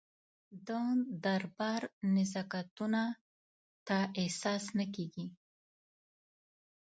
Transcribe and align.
د 0.67 0.69
دربار 1.23 1.81
نزاکتونه 2.15 3.01
ته 3.87 3.97
احساس 4.21 4.63
نه 4.77 4.85
کېږي. 4.95 5.27